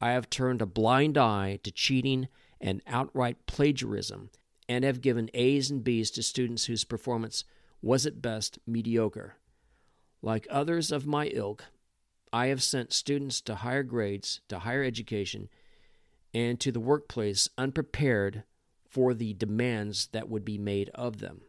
I 0.00 0.12
have 0.12 0.30
turned 0.30 0.62
a 0.62 0.66
blind 0.66 1.16
eye 1.16 1.60
to 1.62 1.70
cheating 1.70 2.28
and 2.60 2.82
outright 2.86 3.46
plagiarism 3.46 4.30
and 4.68 4.84
have 4.84 5.00
given 5.00 5.30
A's 5.34 5.70
and 5.70 5.84
B's 5.84 6.10
to 6.12 6.22
students 6.22 6.66
whose 6.66 6.84
performance 6.84 7.44
was 7.82 8.06
at 8.06 8.22
best 8.22 8.58
mediocre. 8.66 9.36
Like 10.22 10.46
others 10.50 10.92
of 10.92 11.06
my 11.06 11.26
ilk, 11.34 11.64
I 12.32 12.46
have 12.46 12.62
sent 12.62 12.92
students 12.92 13.40
to 13.42 13.56
higher 13.56 13.82
grades, 13.82 14.40
to 14.48 14.60
higher 14.60 14.82
education, 14.82 15.48
and 16.32 16.58
to 16.60 16.72
the 16.72 16.80
workplace 16.80 17.48
unprepared 17.58 18.44
for 18.92 19.14
the 19.14 19.32
demands 19.32 20.08
that 20.08 20.28
would 20.28 20.44
be 20.44 20.58
made 20.58 20.90
of 20.94 21.18
them. 21.18 21.40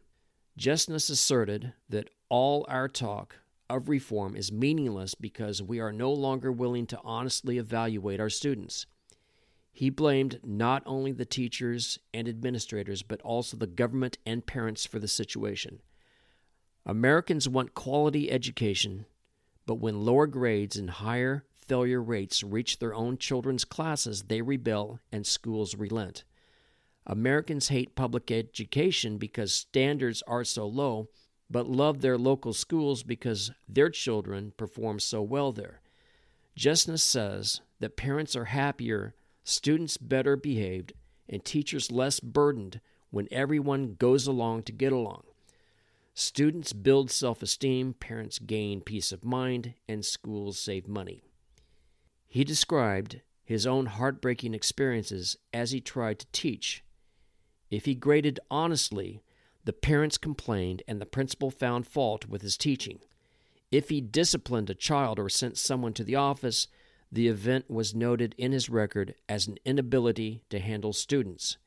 Jesness 0.57 1.09
asserted 1.09 1.73
that 1.89 2.09
all 2.29 2.65
our 2.69 2.87
talk 2.87 3.35
of 3.69 3.89
reform 3.89 4.33
is 4.35 4.49
meaningless 4.49 5.13
because 5.13 5.61
we 5.61 5.81
are 5.81 5.91
no 5.91 6.09
longer 6.11 6.53
willing 6.53 6.87
to 6.87 6.99
honestly 7.03 7.57
evaluate 7.57 8.21
our 8.21 8.29
students. 8.29 8.85
He 9.73 9.89
blamed 9.89 10.39
not 10.41 10.83
only 10.85 11.11
the 11.11 11.25
teachers 11.25 11.99
and 12.13 12.29
administrators, 12.29 13.03
but 13.03 13.21
also 13.23 13.57
the 13.57 13.67
government 13.67 14.17
and 14.25 14.45
parents 14.45 14.85
for 14.85 14.99
the 14.99 15.07
situation. 15.09 15.81
Americans 16.85 17.49
want 17.49 17.73
quality 17.73 18.31
education, 18.31 19.05
but 19.65 19.75
when 19.75 20.05
lower 20.05 20.27
grades 20.27 20.77
and 20.77 20.89
higher 20.89 21.43
failure 21.67 22.01
rates 22.01 22.41
reach 22.41 22.79
their 22.79 22.93
own 22.93 23.17
children's 23.17 23.65
classes, 23.65 24.23
they 24.23 24.41
rebel 24.41 24.99
and 25.11 25.25
schools 25.25 25.75
relent. 25.75 26.23
Americans 27.05 27.67
hate 27.67 27.95
public 27.95 28.31
education 28.31 29.17
because 29.17 29.53
standards 29.53 30.23
are 30.27 30.43
so 30.43 30.65
low 30.65 31.09
but 31.49 31.69
love 31.69 32.01
their 32.01 32.17
local 32.17 32.51
schools 32.51 33.03
because 33.03 33.51
their 33.69 33.89
children 33.89 34.53
perform 34.57 34.99
so 34.99 35.21
well 35.21 35.51
there. 35.51 35.81
Jesness 36.57 37.01
says 37.01 37.61
that 37.79 37.95
parents 37.95 38.35
are 38.35 38.45
happier, 38.45 39.13
students 39.43 39.97
better 39.97 40.35
behaved, 40.35 40.93
and 41.29 41.45
teachers 41.45 41.91
less 41.91 42.19
burdened 42.19 42.79
when 43.11 43.27
everyone 43.31 43.95
goes 43.99 44.25
along 44.25 44.63
to 44.63 44.71
get 44.71 44.91
along. 44.91 45.23
Students 46.15 46.73
build 46.73 47.11
self 47.11 47.41
esteem, 47.41 47.93
parents 47.93 48.39
gain 48.39 48.81
peace 48.81 49.11
of 49.11 49.23
mind, 49.23 49.73
and 49.87 50.03
schools 50.03 50.59
save 50.59 50.87
money. 50.87 51.21
He 52.27 52.43
described 52.43 53.21
his 53.43 53.67
own 53.67 53.87
heartbreaking 53.87 54.53
experiences 54.53 55.37
as 55.53 55.71
he 55.71 55.81
tried 55.81 56.19
to 56.19 56.27
teach. 56.31 56.83
If 57.73 57.85
he 57.85 57.95
graded 57.95 58.39
honestly, 58.51 59.23
the 59.65 59.73
parents 59.73 60.19
complained, 60.19 60.83
and 60.87 61.01
the 61.01 61.07
principal 61.07 61.49
found 61.49 61.87
fault 61.87 62.27
with 62.27 62.43
his 62.43 62.55
teaching. 62.55 62.99
If 63.71 63.89
he 63.89 63.99
disciplined 63.99 64.69
a 64.69 64.75
child 64.75 65.17
or 65.17 65.27
sent 65.27 65.57
someone 65.57 65.93
to 65.93 66.03
the 66.03 66.15
office, 66.15 66.67
the 67.11 67.27
event 67.27 67.71
was 67.71 67.95
noted 67.95 68.35
in 68.37 68.51
his 68.51 68.69
record 68.69 69.15
as 69.27 69.47
an 69.47 69.57
inability 69.65 70.43
to 70.51 70.59
handle 70.59 70.93
students. 70.93 71.57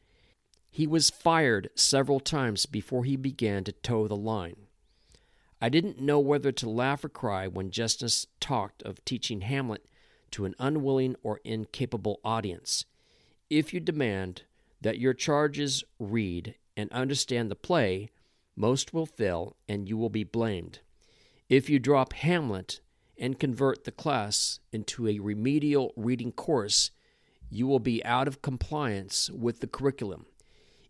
He 0.71 0.87
was 0.87 1.11
fired 1.11 1.71
several 1.75 2.21
times 2.21 2.67
before 2.67 3.03
he 3.03 3.17
began 3.17 3.65
to 3.65 3.73
toe 3.73 4.07
the 4.07 4.15
line. 4.15 4.69
I 5.61 5.69
didn't 5.69 6.01
know 6.01 6.21
whether 6.21 6.53
to 6.53 6.71
laugh 6.71 7.05
or 7.05 7.09
cry 7.09 7.49
when 7.49 7.73
Jesness 7.73 8.29
talked 8.39 8.81
of 8.85 9.05
teaching 9.05 9.41
Hamlet 9.41 9.85
to 10.31 10.45
an 10.45 10.55
unwilling 10.61 11.17
or 11.25 11.41
incapable 11.43 12.21
audience. 12.23 12.85
If 13.51 13.75
you 13.75 13.81
demand 13.81 14.43
that 14.87 15.01
your 15.01 15.15
charges 15.15 15.83
read 15.99 16.55
and 16.77 16.89
understand 16.93 17.51
the 17.51 17.57
play, 17.57 18.09
most 18.55 18.95
will 18.95 19.05
fail 19.05 19.57
and 19.69 19.89
you 19.89 19.97
will 19.97 20.09
be 20.09 20.23
blamed. 20.23 20.79
If 21.49 21.69
you 21.69 21.81
drop 21.81 22.13
Hamlet 22.13 22.81
and 23.19 23.37
convert 23.37 23.83
the 23.83 23.91
class 23.91 24.61
into 24.71 25.09
a 25.09 25.19
remedial 25.19 25.93
reading 25.97 26.31
course, 26.31 26.93
you 27.51 27.67
will 27.67 27.81
be 27.81 28.05
out 28.05 28.29
of 28.29 28.43
compliance 28.43 29.29
with 29.29 29.59
the 29.59 29.67
curriculum. 29.67 30.27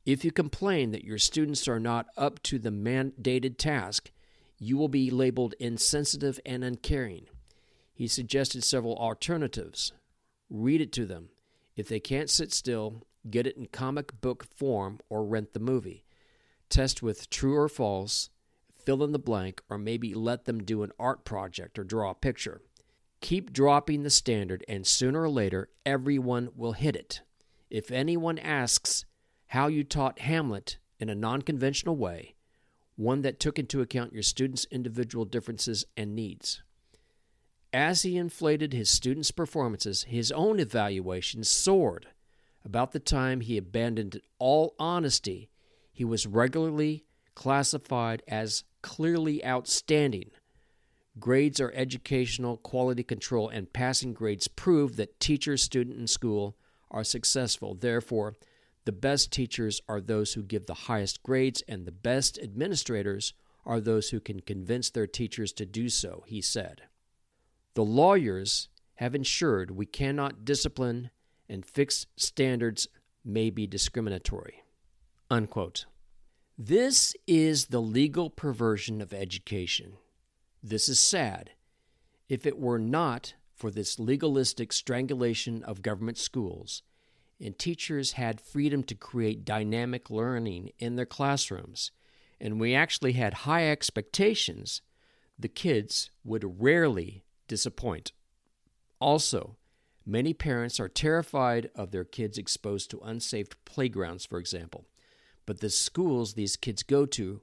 If 0.05 0.27
you 0.27 0.31
complain 0.31 0.91
that 0.91 1.05
your 1.05 1.17
students 1.17 1.67
are 1.67 1.81
not 1.81 2.05
up 2.19 2.43
to 2.43 2.59
the 2.59 2.69
mandated 2.69 3.57
task, 3.57 4.11
you 4.59 4.77
will 4.77 4.89
be 4.89 5.11
labeled 5.11 5.55
insensitive 5.59 6.39
and 6.45 6.63
uncaring. 6.63 7.29
He 7.95 8.09
suggested 8.09 8.63
several 8.63 8.99
alternatives. 8.99 9.93
Read 10.51 10.83
it 10.83 10.93
to 10.93 11.07
them. 11.07 11.31
If 11.77 11.89
they 11.89 12.01
can't 12.01 12.29
sit 12.29 12.53
still, 12.53 13.07
get 13.31 13.47
it 13.47 13.57
in 13.57 13.67
comic 13.67 14.21
book 14.21 14.45
form 14.45 15.01
or 15.09 15.25
rent 15.25 15.53
the 15.53 15.61
movie. 15.61 16.05
Test 16.69 17.03
with 17.03 17.31
true 17.31 17.57
or 17.57 17.69
false, 17.69 18.31
fill 18.75 19.03
in 19.05 19.13
the 19.13 19.19
blank, 19.19 19.63
or 19.69 19.79
maybe 19.79 20.15
let 20.15 20.45
them 20.45 20.63
do 20.63 20.83
an 20.83 20.93
art 20.99 21.25
project 21.25 21.79
or 21.79 21.85
draw 21.85 22.11
a 22.11 22.15
picture. 22.15 22.63
Keep 23.21 23.53
dropping 23.53 24.03
the 24.03 24.11
standard, 24.11 24.65
and 24.69 24.87
sooner 24.87 25.23
or 25.23 25.31
later, 25.31 25.69
everyone 25.85 26.51
will 26.55 26.73
hit 26.73 26.95
it. 26.95 27.23
If 27.71 27.91
anyone 27.91 28.39
asks 28.39 29.05
how 29.49 29.67
you 29.69 29.85
taught 29.85 30.21
Hamlet 30.21 30.79
in 31.01 31.09
a 31.09 31.15
non 31.15 31.43
conventional 31.43 31.97
way, 31.97 32.37
one 32.97 33.23
that 33.23 33.41
took 33.41 33.59
into 33.59 33.81
account 33.81 34.13
your 34.13 34.23
students' 34.23 34.67
individual 34.71 35.25
differences 35.25 35.85
and 35.97 36.15
needs. 36.15 36.63
As 37.73 38.03
he 38.03 38.17
inflated 38.17 38.73
his 38.73 38.89
students' 38.89 39.31
performances, 39.31 40.05
his 40.05 40.33
own 40.33 40.59
evaluations 40.59 41.49
soared. 41.49 42.09
About 42.67 42.91
the 42.91 42.99
time 42.99 43.43
he 43.43 43.57
abandoned 43.57 44.21
all 44.41 44.75
honesty, 44.77 45.49
he 45.93 46.05
was 46.05 46.27
regularly 46.27 47.07
classified 47.37 48.25
as 48.27 48.65
clearly 48.83 49.45
outstanding. 49.47 50.33
Grades 51.21 51.61
are 51.61 51.73
educational 51.77 52.57
quality 52.57 53.05
control, 53.05 53.49
and 53.49 53.73
passing 53.73 54.13
grades 54.13 54.49
prove 54.49 54.97
that 54.97 55.21
teacher, 55.21 55.57
student, 55.57 55.97
and 55.97 56.11
school 56.11 56.57
are 56.91 57.05
successful. 57.05 57.77
Therefore, 57.77 58.35
the 58.85 58.91
best 58.91 59.31
teachers 59.31 59.81
are 59.89 60.01
those 60.01 60.33
who 60.33 60.43
give 60.43 60.67
the 60.67 60.75
highest 60.75 61.23
grades, 61.23 61.63
and 61.69 61.87
the 61.87 61.93
best 61.93 62.37
administrators 62.37 63.33
are 63.65 63.81
those 63.81 64.11
who 64.11 64.19
can 64.19 64.41
convince 64.41 64.91
their 64.91 65.07
teachers 65.07 65.53
to 65.53 65.67
do 65.67 65.89
so, 65.89 66.25
he 66.27 66.41
said. 66.41 66.83
The 67.75 67.85
lawyers 67.85 68.69
have 68.97 69.15
ensured 69.15 69.71
we 69.71 69.87
cannot 69.87 70.45
discipline 70.45 71.11
and 71.49 71.65
fixed 71.65 72.09
standards 72.17 72.89
may 73.25 73.51
be 73.51 73.67
discriminatory. 73.67 74.63
Unquote. 75.31 75.87
This 76.59 77.15
is 77.27 77.67
the 77.67 77.83
legal 77.83 78.31
perversion 78.31 79.03
of 79.03 79.13
education. 79.13 79.99
This 80.63 80.89
is 80.89 80.99
sad. 80.99 81.51
If 82.29 82.47
it 82.47 82.59
were 82.59 82.79
not 82.79 83.35
for 83.55 83.71
this 83.71 83.99
legalistic 83.99 84.73
strangulation 84.73 85.63
of 85.63 85.83
government 85.83 86.19
schools, 86.19 86.83
and 87.41 87.59
teachers 87.59 88.13
had 88.13 88.41
freedom 88.41 88.83
to 88.85 88.95
create 88.95 89.45
dynamic 89.45 90.11
learning 90.11 90.71
in 90.79 90.97
their 90.97 91.07
classrooms, 91.07 91.91
and 92.41 92.61
we 92.61 92.75
actually 92.75 93.13
had 93.13 93.35
high 93.35 93.71
expectations, 93.71 94.81
the 95.39 95.49
kids 95.49 96.11
would 96.25 96.63
rarely 96.63 97.25
disappoint. 97.49 98.13
Also, 99.01 99.57
many 100.07 100.33
parents 100.33 100.79
are 100.79 100.89
terrified 100.89 101.69
of 101.75 101.91
their 101.91 102.05
kids 102.05 102.39
exposed 102.39 102.91
to 102.91 103.01
unsafe 103.01 103.49
playgrounds, 103.65 104.25
for 104.25 104.39
example, 104.39 104.87
but 105.45 105.61
the 105.61 105.71
schools 105.71 106.35
these 106.35 106.57
kids 106.57 106.83
go 106.83 107.05
to 107.05 107.43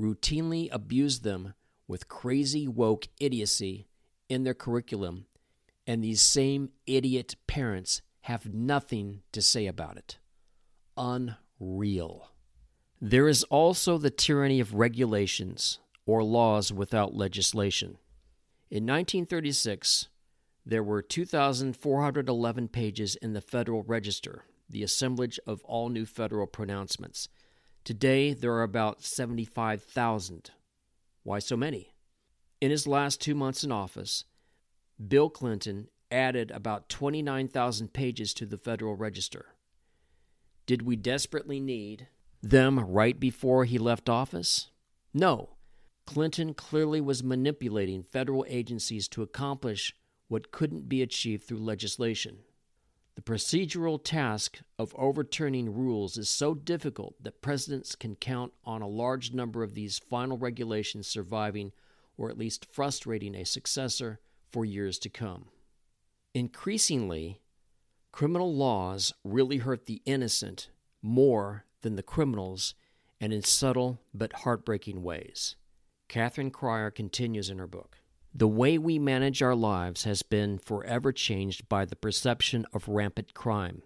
routinely 0.00 0.68
abuse 0.72 1.20
them 1.20 1.54
with 1.86 2.08
crazy 2.08 2.66
woke 2.66 3.08
idiocy 3.18 3.86
in 4.28 4.44
their 4.44 4.54
curriculum, 4.54 5.26
and 5.86 6.02
these 6.02 6.20
same 6.20 6.70
idiot 6.86 7.36
parents 7.46 8.02
have 8.22 8.52
nothing 8.52 9.22
to 9.32 9.42
say 9.42 9.66
about 9.66 9.96
it. 9.96 10.18
Unreal. 10.96 12.30
There 13.00 13.28
is 13.28 13.44
also 13.44 13.96
the 13.96 14.10
tyranny 14.10 14.60
of 14.60 14.74
regulations 14.74 15.78
or 16.06 16.22
laws 16.22 16.72
without 16.72 17.14
legislation. 17.14 17.96
In 18.70 18.84
1936, 18.84 20.08
there 20.64 20.82
were 20.82 21.02
2,411 21.02 22.68
pages 22.68 23.16
in 23.16 23.32
the 23.32 23.40
Federal 23.40 23.82
Register, 23.82 24.44
the 24.68 24.82
assemblage 24.82 25.40
of 25.46 25.62
all 25.64 25.88
new 25.88 26.06
federal 26.06 26.46
pronouncements. 26.46 27.28
Today, 27.84 28.34
there 28.34 28.52
are 28.52 28.62
about 28.62 29.02
75,000. 29.02 30.50
Why 31.22 31.38
so 31.38 31.56
many? 31.56 31.94
In 32.60 32.70
his 32.70 32.86
last 32.86 33.20
two 33.20 33.34
months 33.34 33.64
in 33.64 33.72
office, 33.72 34.24
Bill 35.08 35.30
Clinton 35.30 35.88
added 36.10 36.50
about 36.50 36.88
29,000 36.88 37.92
pages 37.92 38.34
to 38.34 38.44
the 38.44 38.58
Federal 38.58 38.96
Register. 38.96 39.46
Did 40.66 40.82
we 40.82 40.96
desperately 40.96 41.58
need 41.58 42.08
them 42.42 42.78
right 42.78 43.18
before 43.18 43.64
he 43.64 43.78
left 43.78 44.08
office? 44.08 44.70
No. 45.14 45.56
Clinton 46.06 46.54
clearly 46.54 47.00
was 47.00 47.22
manipulating 47.22 48.02
federal 48.02 48.44
agencies 48.48 49.08
to 49.08 49.22
accomplish 49.22 49.94
what 50.30 50.52
couldn't 50.52 50.88
be 50.88 51.02
achieved 51.02 51.42
through 51.42 51.58
legislation. 51.58 52.38
The 53.16 53.22
procedural 53.22 54.02
task 54.02 54.60
of 54.78 54.94
overturning 54.96 55.74
rules 55.74 56.16
is 56.16 56.28
so 56.28 56.54
difficult 56.54 57.16
that 57.20 57.42
presidents 57.42 57.96
can 57.96 58.14
count 58.14 58.52
on 58.64 58.80
a 58.80 58.88
large 58.88 59.34
number 59.34 59.64
of 59.64 59.74
these 59.74 59.98
final 59.98 60.38
regulations 60.38 61.08
surviving 61.08 61.72
or 62.16 62.30
at 62.30 62.38
least 62.38 62.64
frustrating 62.70 63.34
a 63.34 63.44
successor 63.44 64.20
for 64.48 64.64
years 64.64 65.00
to 65.00 65.08
come. 65.08 65.46
Increasingly, 66.32 67.40
criminal 68.12 68.54
laws 68.54 69.12
really 69.24 69.56
hurt 69.56 69.86
the 69.86 70.00
innocent 70.06 70.70
more 71.02 71.64
than 71.82 71.96
the 71.96 72.04
criminals 72.04 72.74
and 73.20 73.32
in 73.32 73.42
subtle 73.42 74.00
but 74.14 74.32
heartbreaking 74.32 75.02
ways. 75.02 75.56
Catherine 76.06 76.52
Crier 76.52 76.92
continues 76.92 77.50
in 77.50 77.58
her 77.58 77.66
book. 77.66 77.96
The 78.32 78.48
way 78.48 78.78
we 78.78 78.98
manage 78.98 79.42
our 79.42 79.56
lives 79.56 80.04
has 80.04 80.22
been 80.22 80.58
forever 80.58 81.12
changed 81.12 81.68
by 81.68 81.84
the 81.84 81.96
perception 81.96 82.64
of 82.72 82.88
rampant 82.88 83.34
crime. 83.34 83.82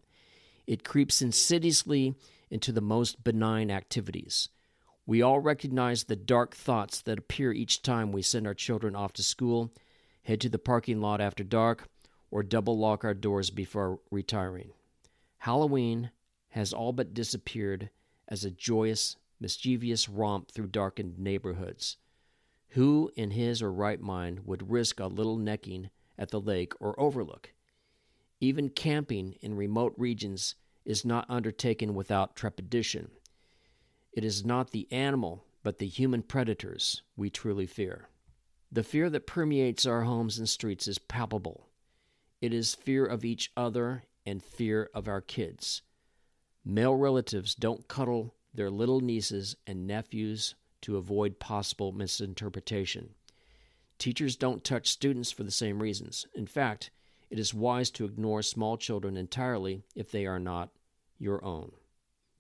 It 0.67 0.85
creeps 0.85 1.23
insidiously 1.23 2.15
into 2.51 2.71
the 2.71 2.83
most 2.83 3.25
benign 3.25 3.71
activities. 3.71 4.51
We 5.07 5.23
all 5.23 5.41
recognize 5.41 6.05
the 6.05 6.17
dark 6.17 6.55
thoughts 6.55 7.01
that 7.03 7.19
appear 7.19 7.53
each 7.53 7.83
time 7.83 8.13
we 8.13 8.23
send 8.23 8.47
our 8.47 8.55
children 8.55 8.95
off 8.95 9.15
to 9.15 9.23
school, 9.23 9.73
head 10.25 10.41
to 10.43 10.49
the 10.49 10.59
parking 10.59 11.01
lot 11.01 11.21
after 11.21 11.43
dark, 11.43 11.89
or 12.31 12.43
double 12.43 12.79
lock 12.79 13.05
our 13.05 13.15
doors 13.15 13.51
before 13.51 14.01
retiring. 14.11 14.73
Halloween 15.39 16.11
has 16.51 16.73
all 16.73 16.93
but 16.93 17.15
disappeared 17.15 17.91
as 18.29 18.45
a 18.45 18.51
joyous, 18.51 19.17
mischievous 19.41 20.09
romp 20.09 20.51
through 20.51 20.69
darkened 20.69 21.19
neighborhoods. 21.19 21.97
Who 22.71 23.11
in 23.17 23.31
his 23.31 23.63
or 23.63 23.73
right 23.73 24.01
mind 24.01 24.47
would 24.47 24.71
risk 24.71 25.01
a 25.01 25.07
little 25.07 25.37
necking 25.37 25.91
at 26.19 26.31
the 26.31 26.41
lake 26.41 26.73
or 26.81 26.99
overlook? 26.99 27.53
Even 28.41 28.69
camping 28.69 29.37
in 29.41 29.55
remote 29.55 29.95
regions 29.97 30.57
is 30.85 31.05
not 31.05 31.27
undertaken 31.29 31.95
without 31.95 32.37
trepidation. 32.37 33.11
It 34.13 34.25
is 34.25 34.45
not 34.45 34.71
the 34.71 34.87
animal, 34.91 35.45
but 35.63 35.79
the 35.79 35.87
human 35.87 36.23
predators 36.23 37.03
we 37.17 37.31
truly 37.31 37.67
fear. 37.67 38.09
The 38.71 38.83
fear 38.83 39.09
that 39.11 39.27
permeates 39.27 39.87
our 39.87 40.03
homes 40.03 40.39
and 40.39 40.49
streets 40.49 40.89
is 40.89 40.99
palpable. 40.99 41.69
It 42.41 42.53
is 42.53 42.75
fear 42.75 43.07
of 43.07 43.25
each 43.25 43.53
other 43.57 44.05
and 44.27 44.43
fear 44.43 44.91
of 44.95 45.09
our 45.09 45.21
kids. 45.21 45.83
Male 46.65 46.97
relatives 46.97 47.55
don't 47.55 47.89
cuddle 47.89 48.35
their 48.53 48.71
little 48.71 49.01
nieces 49.01 49.57
and 49.67 49.87
nephews 49.87 50.55
to 50.85 50.99
avoid 50.99 51.39
possible 51.39 51.93
misinterpretation. 51.93 53.09
Teachers 53.97 54.37
don't 54.37 54.63
touch 54.63 54.87
students 54.89 55.33
for 55.33 55.43
the 55.43 55.51
same 55.51 55.81
reasons. 55.81 56.27
In 56.35 56.47
fact, 56.47 56.91
it 57.31 57.39
is 57.39 57.55
wise 57.55 57.91
to 57.93 58.05
ignore 58.05 58.43
small 58.43 58.77
children 58.77 59.17
entirely 59.17 59.83
if 59.97 60.11
they 60.11 60.27
are 60.27 60.39
not 60.39 60.69
your 61.19 61.43
own. 61.43 61.73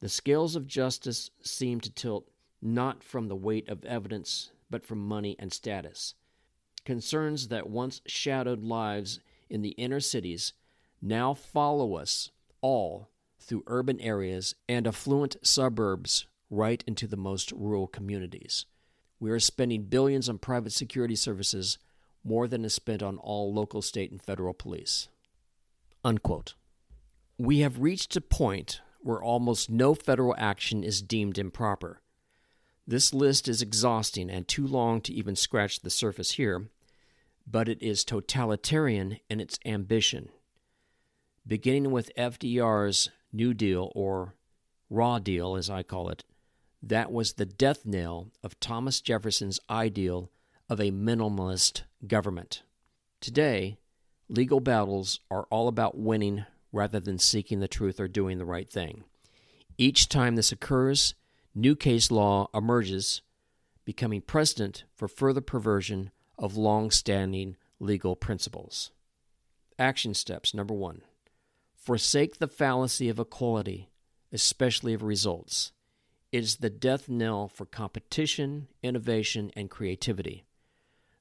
The 0.00 0.10
scales 0.10 0.56
of 0.56 0.66
justice 0.66 1.30
seem 1.42 1.80
to 1.80 1.90
tilt 1.90 2.28
not 2.60 3.02
from 3.02 3.28
the 3.28 3.36
weight 3.36 3.66
of 3.70 3.82
evidence, 3.86 4.50
but 4.68 4.84
from 4.84 4.98
money 4.98 5.36
and 5.38 5.50
status. 5.50 6.14
Concerns 6.84 7.48
that 7.48 7.70
once 7.70 8.02
shadowed 8.04 8.62
lives 8.62 9.20
in 9.48 9.62
the 9.62 9.70
inner 9.70 10.00
cities 10.00 10.52
now 11.00 11.32
follow 11.32 11.94
us 11.94 12.30
all 12.60 13.08
through 13.40 13.64
urban 13.68 13.98
areas 14.00 14.54
and 14.68 14.86
affluent 14.86 15.36
suburbs 15.42 16.26
right 16.50 16.82
into 16.86 17.06
the 17.06 17.16
most 17.16 17.52
rural 17.52 17.86
communities. 17.86 18.66
We 19.20 19.30
are 19.30 19.40
spending 19.40 19.84
billions 19.84 20.28
on 20.28 20.38
private 20.38 20.72
security 20.72 21.16
services, 21.16 21.78
more 22.22 22.46
than 22.48 22.64
is 22.64 22.74
spent 22.74 23.02
on 23.02 23.18
all 23.18 23.52
local, 23.52 23.82
state, 23.82 24.10
and 24.10 24.22
federal 24.22 24.54
police. 24.54 25.08
Unquote. 26.04 26.54
We 27.38 27.60
have 27.60 27.80
reached 27.80 28.16
a 28.16 28.20
point 28.20 28.80
where 29.00 29.22
almost 29.22 29.70
no 29.70 29.94
federal 29.94 30.34
action 30.38 30.84
is 30.84 31.02
deemed 31.02 31.38
improper. 31.38 32.00
This 32.86 33.14
list 33.14 33.48
is 33.48 33.62
exhausting 33.62 34.30
and 34.30 34.46
too 34.46 34.66
long 34.66 35.00
to 35.02 35.12
even 35.12 35.36
scratch 35.36 35.80
the 35.80 35.90
surface 35.90 36.32
here, 36.32 36.68
but 37.46 37.68
it 37.68 37.82
is 37.82 38.04
totalitarian 38.04 39.18
in 39.30 39.40
its 39.40 39.58
ambition. 39.64 40.28
Beginning 41.46 41.90
with 41.90 42.14
FDR's 42.16 43.10
New 43.32 43.52
Deal, 43.52 43.90
or 43.94 44.34
Raw 44.88 45.18
Deal 45.18 45.56
as 45.56 45.68
I 45.68 45.82
call 45.82 46.08
it, 46.08 46.24
that 46.88 47.10
was 47.10 47.34
the 47.34 47.46
death 47.46 47.86
knell 47.86 48.30
of 48.42 48.58
Thomas 48.60 49.00
Jefferson's 49.00 49.60
ideal 49.70 50.30
of 50.68 50.80
a 50.80 50.90
minimalist 50.90 51.82
government. 52.06 52.62
Today, 53.20 53.78
legal 54.28 54.60
battles 54.60 55.20
are 55.30 55.46
all 55.50 55.68
about 55.68 55.96
winning 55.96 56.44
rather 56.72 57.00
than 57.00 57.18
seeking 57.18 57.60
the 57.60 57.68
truth 57.68 57.98
or 58.00 58.08
doing 58.08 58.38
the 58.38 58.44
right 58.44 58.70
thing. 58.70 59.04
Each 59.78 60.08
time 60.08 60.36
this 60.36 60.52
occurs, 60.52 61.14
new 61.54 61.74
case 61.74 62.10
law 62.10 62.48
emerges, 62.52 63.22
becoming 63.84 64.20
precedent 64.20 64.84
for 64.94 65.08
further 65.08 65.40
perversion 65.40 66.10
of 66.38 66.56
long 66.56 66.90
standing 66.90 67.56
legal 67.78 68.16
principles. 68.16 68.90
Action 69.78 70.14
steps 70.14 70.54
number 70.54 70.74
one 70.74 71.02
forsake 71.74 72.38
the 72.38 72.48
fallacy 72.48 73.10
of 73.10 73.18
equality, 73.18 73.90
especially 74.32 74.94
of 74.94 75.02
results. 75.02 75.72
Is 76.34 76.56
the 76.56 76.68
death 76.68 77.08
knell 77.08 77.46
for 77.46 77.64
competition, 77.64 78.66
innovation, 78.82 79.52
and 79.54 79.70
creativity. 79.70 80.42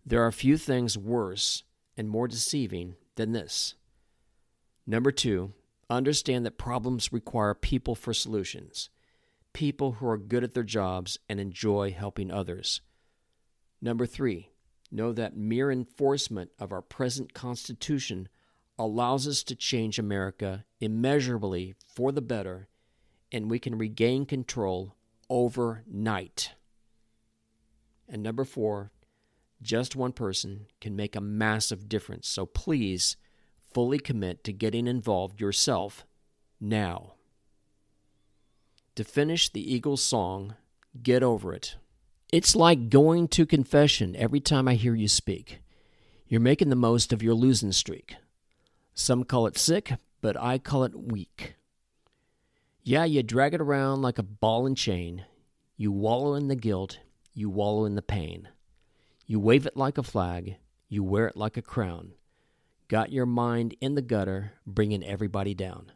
There 0.04 0.24
are 0.24 0.32
few 0.32 0.58
things 0.58 0.98
worse 0.98 1.62
and 1.96 2.10
more 2.10 2.28
deceiving 2.28 2.96
than 3.14 3.32
this. 3.32 3.76
Number 4.88 5.12
two, 5.12 5.54
understand 5.88 6.48
that 6.48 6.58
problems 6.58 7.14
require 7.14 7.54
people 7.54 7.94
for 7.94 8.12
solutions 8.12 8.90
people 9.54 9.92
who 9.92 10.08
are 10.08 10.18
good 10.18 10.44
at 10.44 10.56
their 10.56 10.64
jobs 10.64 11.20
and 11.30 11.40
enjoy 11.40 11.92
helping 11.92 12.32
others. 12.32 12.82
Number 13.84 14.08
three, 14.08 14.50
know 14.92 15.12
that 15.14 15.38
mere 15.38 15.70
enforcement 15.72 16.50
of 16.58 16.72
our 16.72 16.82
present 16.82 17.36
Constitution 17.36 18.30
allows 18.80 19.28
us 19.28 19.44
to 19.44 19.56
change 19.56 20.00
America 20.00 20.66
immeasurably 20.80 21.76
for 21.86 22.12
the 22.12 22.20
better, 22.20 22.68
and 23.32 23.52
we 23.52 23.60
can 23.60 23.78
regain 23.78 24.26
control 24.26 24.96
overnight. 25.34 26.52
And 28.08 28.22
number 28.22 28.46
four, 28.46 28.92
just 29.64 29.96
one 29.96 30.12
person 30.12 30.68
can 30.80 30.96
make 30.96 31.16
a 31.16 31.22
massive 31.22 31.90
difference. 31.90 32.28
So 32.28 32.46
please 32.46 33.18
fully 33.74 33.98
commit 33.98 34.44
to 34.44 34.54
getting 34.54 34.86
involved 34.86 35.42
yourself 35.42 36.06
now. 36.62 37.16
To 38.96 39.04
finish 39.04 39.50
the 39.50 39.74
Eagles 39.74 40.04
song, 40.04 40.54
Get 41.02 41.24
Over 41.24 41.56
It. 41.56 41.78
It's 42.32 42.56
like 42.56 42.90
going 42.90 43.28
to 43.30 43.48
confession 43.48 44.16
every 44.16 44.40
time 44.40 44.68
I 44.68 44.76
hear 44.76 44.94
you 44.94 45.08
speak. 45.08 45.62
You're 46.28 46.42
making 46.42 46.70
the 46.70 46.76
most 46.76 47.12
of 47.12 47.24
your 47.24 47.34
losing 47.34 47.72
streak. 47.72 48.16
Some 48.94 49.24
call 49.24 49.48
it 49.48 49.58
sick, 49.58 49.94
but 50.22 50.40
I 50.40 50.60
call 50.60 50.84
it 50.84 50.96
weak. 50.96 51.56
Yeah, 52.86 53.06
you 53.06 53.24
drag 53.24 53.54
it 53.54 53.62
around 53.62 54.02
like 54.02 54.18
a 54.18 54.24
ball 54.24 54.66
and 54.66 54.76
chain. 54.76 55.24
You 55.78 55.92
wallow 55.92 56.34
in 56.34 56.50
the 56.50 56.56
guilt, 56.56 57.00
you 57.34 57.50
wallow 57.50 57.86
in 57.86 57.96
the 57.96 58.02
pain. 58.02 58.50
You 59.26 59.40
wave 59.40 59.66
it 59.66 59.78
like 59.78 59.98
a 59.98 60.04
flag, 60.04 60.58
you 60.90 61.02
wear 61.02 61.28
it 61.28 61.38
like 61.38 61.56
a 61.56 61.62
crown. 61.62 62.12
Got 62.90 63.14
your 63.14 63.26
mind 63.26 63.76
in 63.80 63.96
the 63.96 64.02
gutter, 64.02 64.52
bringing 64.68 65.02
everybody 65.02 65.54
down. 65.54 65.94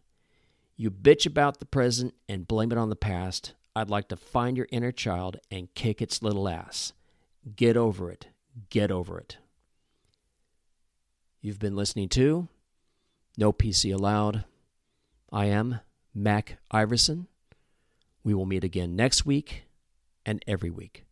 You 0.77 0.89
bitch 0.89 1.25
about 1.25 1.59
the 1.59 1.65
present 1.65 2.13
and 2.29 2.47
blame 2.47 2.71
it 2.71 2.77
on 2.77 2.89
the 2.89 2.95
past. 2.95 3.53
I'd 3.75 3.89
like 3.89 4.07
to 4.07 4.15
find 4.15 4.55
your 4.55 4.67
inner 4.71 4.93
child 4.93 5.37
and 5.51 5.73
kick 5.75 6.01
its 6.01 6.23
little 6.23 6.47
ass. 6.47 6.93
Get 7.55 7.75
over 7.75 8.09
it. 8.09 8.27
Get 8.69 8.91
over 8.91 9.19
it. 9.19 9.37
You've 11.41 11.59
been 11.59 11.75
listening 11.75 12.07
to 12.09 12.47
No 13.37 13.51
PC 13.51 13.93
Allowed. 13.93 14.45
I 15.31 15.47
am 15.47 15.81
Mac 16.17 16.57
Iverson. 16.71 17.27
We 18.23 18.33
will 18.33 18.47
meet 18.47 18.63
again 18.63 18.95
next 18.95 19.25
week 19.25 19.65
and 20.25 20.43
every 20.47 20.71
week. 20.71 21.06